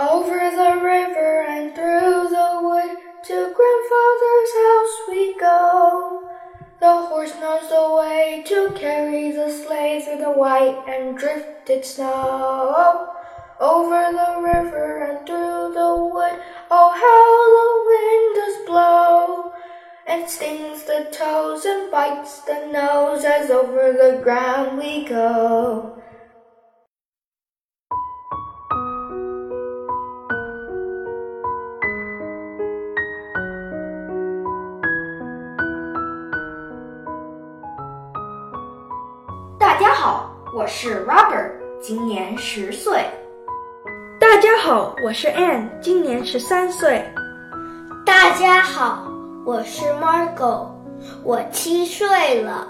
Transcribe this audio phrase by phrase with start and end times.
[0.00, 6.26] Over the river and through the wood to grandfather's house we go.
[6.80, 13.10] The horse knows the way to carry the sleigh through the white and drifted snow.
[13.60, 16.40] Over the river and through the wood,
[16.70, 19.52] oh how the wind does blow.
[20.06, 25.99] It stings the toes and bites the nose as over the ground we go.
[40.02, 43.04] 好，我是 Robert，今年十岁。
[44.18, 47.04] 大家好，我是 Anne，今年十三岁。
[48.06, 49.12] 大家好，
[49.44, 50.68] 我是 Margot，
[51.22, 52.66] 我七岁了。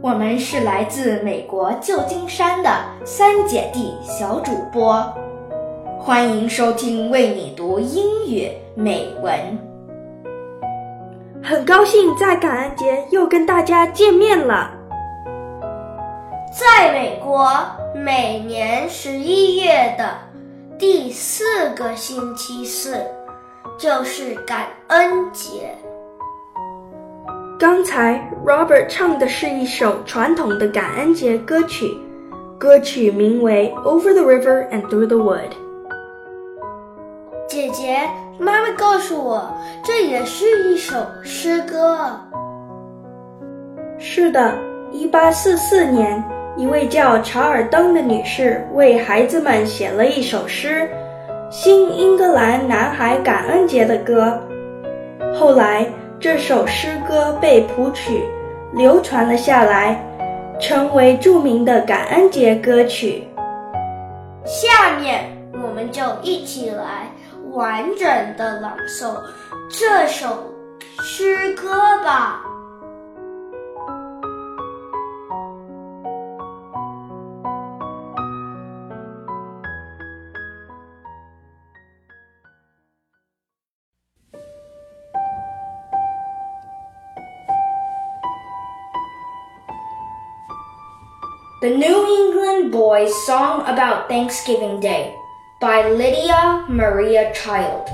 [0.00, 2.70] 我们是来自美国旧金山的
[3.04, 5.04] 三姐弟小主播，
[5.98, 9.38] 欢迎收听为你读英语美文。
[11.42, 14.76] 很高兴在感恩节又跟大家见面了。
[16.50, 17.50] 在美国，
[17.94, 20.16] 每年十一月的
[20.78, 21.44] 第四
[21.76, 23.04] 个星期四
[23.78, 25.76] 就是感恩节。
[27.58, 31.86] 刚才 Robert 唱的是一首传统的感恩节歌曲，
[32.58, 35.50] 歌曲名为《Over the River and Through the Wood》。
[37.46, 39.54] 姐姐，妈妈告诉我，
[39.84, 42.18] 这也是一首诗歌。
[43.98, 44.56] 是的，
[44.92, 46.22] 一八四四年，
[46.58, 50.90] 一位叫查尔登的女士为孩子们写了一首诗，
[51.52, 54.36] 《新英格兰男孩感恩节的歌》。
[55.38, 55.86] 后来，
[56.18, 58.24] 这首诗歌被谱曲，
[58.72, 60.04] 流传了下来，
[60.60, 63.22] 成为著名的感恩节歌曲。
[64.44, 65.30] 下面，
[65.62, 67.08] 我们就一起来。
[67.52, 69.16] 完整的朗诵
[69.70, 70.52] 这首
[71.00, 71.70] 诗歌
[72.04, 72.42] 吧。
[91.68, 95.14] The New England Boys Song About Thanksgiving Day
[95.60, 97.90] by Lydia Maria Child.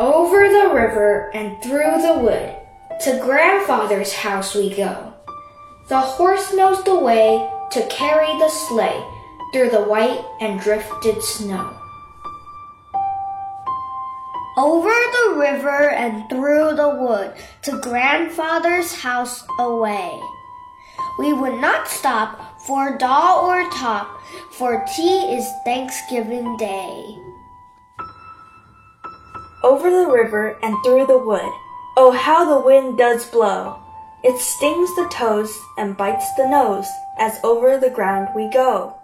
[0.00, 2.56] Over the river and through the wood,
[3.02, 5.12] to grandfather's house we go.
[5.90, 9.04] The horse knows the way to carry the sleigh
[9.52, 11.70] through the white and drifted snow.
[14.56, 14.93] Over
[15.34, 20.20] the river and through the wood, to grandfather's house away.
[21.18, 24.20] We would not stop for doll or top,
[24.52, 27.18] for tea is Thanksgiving Day.
[29.62, 31.52] Over the river and through the wood,
[31.96, 33.80] oh how the wind does blow!
[34.22, 38.96] It stings the toes and bites the nose as over the ground we go.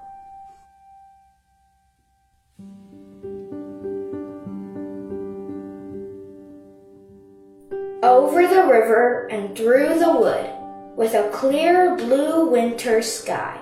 [8.03, 10.49] Over the river and through the wood,
[10.97, 13.61] with a clear blue winter sky.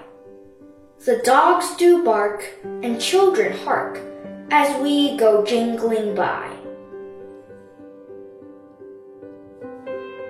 [1.04, 4.00] The dogs do bark and children hark
[4.52, 6.48] as we go jingling by.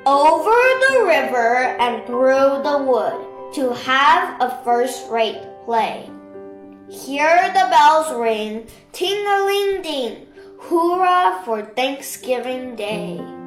[0.06, 0.56] Over
[0.88, 6.08] the river and through the wood to have a first rate play.
[6.88, 10.26] Hear the bells ring, ting a ling ding,
[10.62, 13.37] hurrah for Thanksgiving Day.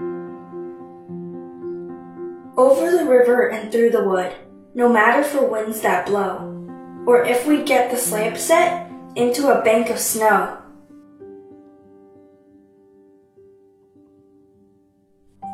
[2.61, 4.35] Over the river and through the wood,
[4.75, 6.63] no matter for winds that blow,
[7.07, 10.59] or if we get the sleigh upset into a bank of snow.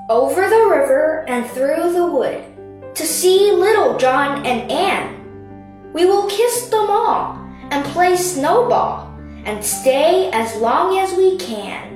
[0.09, 2.43] Over the river and through the wood,
[2.95, 5.93] to see little John and Anne.
[5.93, 7.39] We will kiss them all
[7.71, 11.86] and play snowball and stay as long as we can.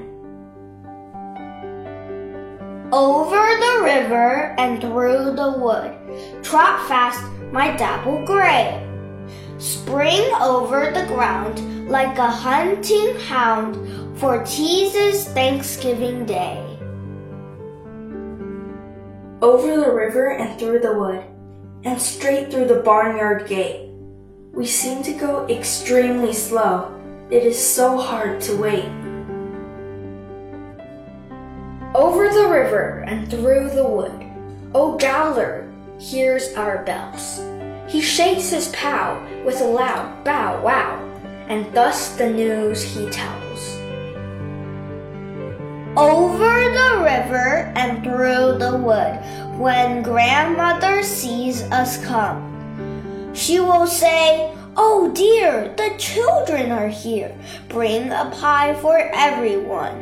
[2.93, 7.23] Over the river and through the wood, trot fast
[7.53, 8.85] my dapple gray.
[9.59, 16.59] Spring over the ground like a hunting hound, for teases Thanksgiving Day.
[19.41, 21.23] Over the river and through the wood,
[21.85, 23.89] and straight through the barnyard gate.
[24.51, 26.93] We seem to go extremely slow.
[27.29, 29.10] It is so hard to wait.
[32.01, 34.25] Over the river and through the wood,
[34.73, 37.39] O Gallard, hears our bells.
[37.87, 40.97] He shakes his pow with a loud bow wow,
[41.47, 43.77] and thus the news he tells.
[45.95, 49.21] Over the river and through the wood,
[49.59, 57.37] when grandmother sees us come, she will say, Oh dear, the children are here.
[57.69, 60.00] Bring a pie for everyone.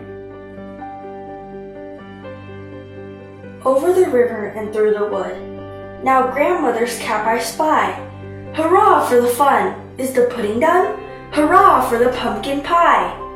[3.69, 6.03] Over the river and through the wood.
[6.03, 7.91] Now grandmother's cap I spy.
[8.55, 9.93] Hurrah for the fun!
[9.99, 10.97] Is the pudding done?
[11.31, 13.28] Hurrah for the pumpkin pie!《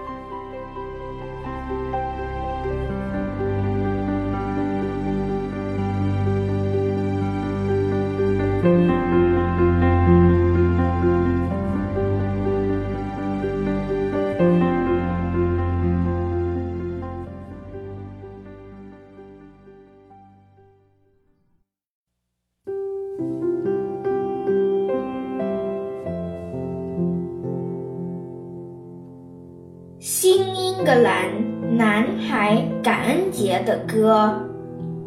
[33.24, 34.36] 感恩节的歌》，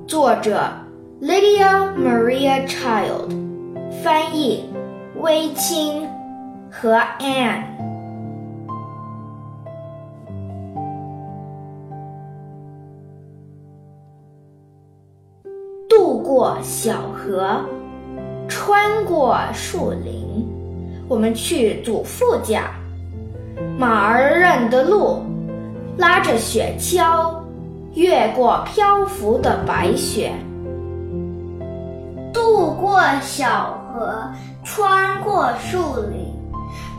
[0.08, 0.58] 作者
[1.20, 3.28] Lydia Maria Child，
[4.02, 4.64] 翻译
[5.20, 6.08] 微清
[6.70, 7.64] 和 Anne。
[15.88, 17.60] 渡过小河，
[18.48, 20.48] 穿过树林，
[21.06, 22.70] 我们去祖父家。
[23.78, 25.22] 马儿认得路，
[25.98, 27.34] 拉着雪橇，
[27.96, 30.30] 越过漂浮的白雪，
[32.30, 34.30] 渡过小河，
[34.62, 35.78] 穿过树
[36.10, 36.30] 林，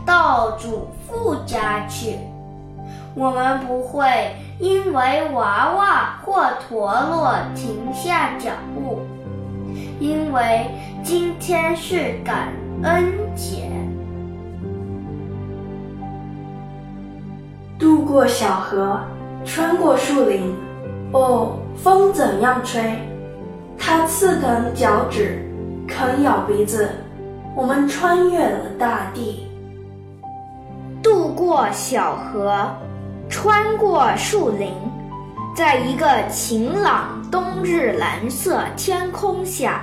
[0.04, 2.16] 到祖父家去。
[3.14, 8.98] 我们不会因为娃娃或陀螺停下脚步，
[10.00, 10.66] 因为
[11.04, 12.48] 今天是感
[12.82, 13.70] 恩节。
[17.78, 19.00] 渡过小河，
[19.44, 20.52] 穿过树林，
[21.12, 22.82] 哦，风怎样吹？
[23.78, 25.42] 它刺疼脚趾，
[25.86, 26.90] 啃咬鼻子。
[27.56, 29.48] 我们穿越了大地，
[31.02, 32.68] 渡过小河，
[33.28, 34.70] 穿过树林，
[35.56, 39.80] 在一个晴朗冬日蓝色天空下，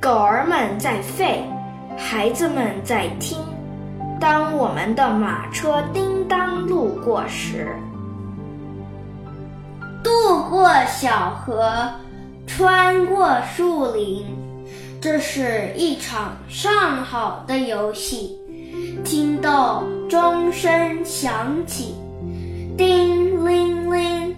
[0.00, 1.40] 狗儿们在吠，
[1.98, 3.38] 孩子们在听。
[4.18, 7.68] 当我们的马车叮当路过时，
[10.50, 11.88] 过小河，
[12.44, 14.26] 穿过树林，
[15.00, 18.36] 这是一场上好的游戏。
[19.04, 21.94] 听到钟声响起，
[22.76, 24.34] 叮铃铃，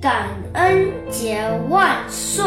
[0.00, 2.42] 感恩节万岁！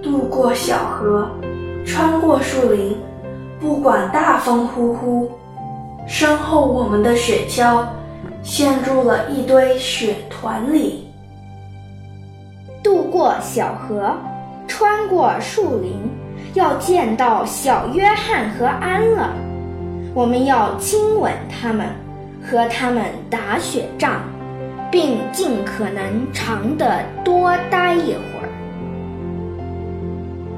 [0.00, 1.28] 渡过小河，
[1.84, 2.96] 穿过树林。
[3.60, 5.28] 不管大风呼呼，
[6.06, 7.84] 身后我们的雪橇
[8.44, 11.08] 陷入了一堆雪团里。
[12.82, 14.14] 渡过小河，
[14.68, 15.94] 穿过树林，
[16.52, 19.34] 要见到小约翰和安了。
[20.14, 21.88] 我们要亲吻他们，
[22.46, 24.20] 和他们打雪仗，
[24.92, 28.48] 并尽可能长的多待一会儿。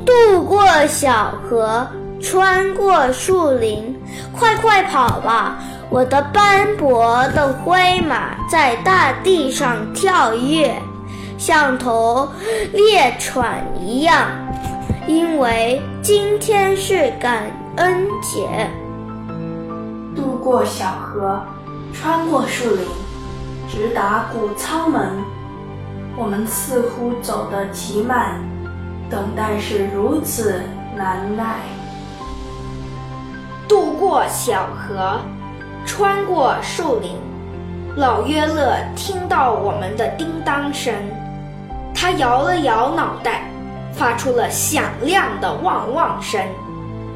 [0.04, 1.86] 渡过小河。
[2.18, 3.94] 穿过树林，
[4.32, 5.58] 快快跑吧！
[5.88, 10.74] 我的斑驳的灰马在大地上跳跃，
[11.38, 12.28] 像头
[12.72, 13.44] 猎犬
[13.80, 14.28] 一样，
[15.06, 17.44] 因为今天是感
[17.76, 18.68] 恩节。
[20.14, 21.40] 渡过小河，
[21.92, 22.84] 穿过树林，
[23.70, 25.10] 直达谷仓门。
[26.16, 28.40] 我们似乎走得极慢，
[29.08, 30.60] 等待是如此
[30.96, 31.60] 难耐。
[33.68, 35.20] 渡过小河，
[35.86, 37.12] 穿过树林，
[37.96, 40.92] 老约勒听到我们的叮当声，
[41.94, 43.48] 他摇了摇脑袋，
[43.92, 46.44] 发出了响亮的汪汪声，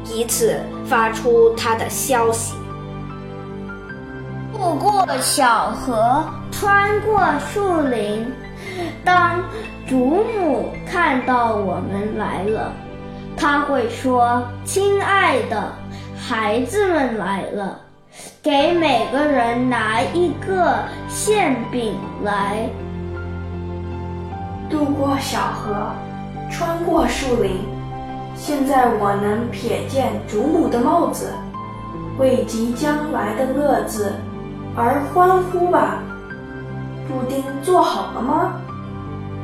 [0.05, 2.55] 以此发出他的消息。
[4.53, 7.21] 渡过小河，穿过
[7.53, 8.25] 树林，
[9.03, 9.43] 当
[9.87, 12.71] 祖母看到我们来了，
[13.35, 15.71] 他会说：“亲爱的。”
[16.23, 17.77] 孩子们来了，
[18.41, 22.69] 给每个人拿一个馅饼来。
[24.69, 25.91] 渡过小河，
[26.49, 27.57] 穿过树林，
[28.35, 31.33] 现在我能瞥见祖母的帽子，
[32.17, 34.13] 为即将来的乐子
[34.75, 36.01] 而欢呼吧。
[37.07, 38.53] 布丁做好了吗？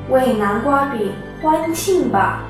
[0.09, 2.43] 为南瓜饼欢庆吧。